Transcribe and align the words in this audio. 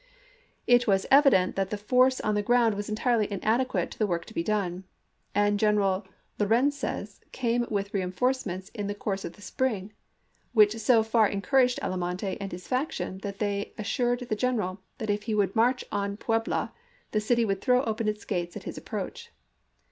It 0.65 0.87
was 0.87 1.05
evident 1.11 1.55
that 1.55 1.69
the 1.69 1.77
force 1.77 2.19
on 2.21 2.33
the 2.33 2.41
ground 2.41 2.73
was 2.73 2.89
entirely 2.89 3.31
inadequate 3.31 3.91
to 3.91 3.99
the 3.99 4.07
work 4.07 4.25
to 4.25 4.33
be 4.33 4.41
done; 4.41 4.83
and 5.35 5.59
General 5.59 6.07
Lorencez 6.39 7.19
came 7.31 7.67
with 7.69 7.91
reenf 7.93 8.15
orcements 8.19 8.71
in 8.73 8.87
the 8.87 8.95
course 8.95 9.23
of 9.25 9.33
the 9.33 9.43
spring, 9.43 9.93
which 10.53 10.75
so 10.79 11.03
far 11.03 11.27
encouraged 11.29 11.79
Almonte 11.83 12.35
and 12.41 12.51
his 12.51 12.67
faction 12.67 13.19
that 13.19 13.37
they 13.37 13.73
assured 13.77 14.21
the 14.21 14.35
general 14.35 14.81
that 14.97 15.11
if 15.11 15.21
he 15.29 15.35
would 15.35 15.55
march 15.55 15.85
on 15.91 16.17
Puebla 16.17 16.73
the 17.11 17.21
city 17.21 17.45
would 17.45 17.61
throw 17.61 17.83
open 17.83 18.07
its 18.07 18.25
gates 18.25 18.57
at 18.57 18.63
his 18.63 18.79
approach. 18.79 19.29